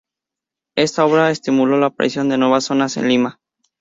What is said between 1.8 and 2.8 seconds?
aparición de nuevas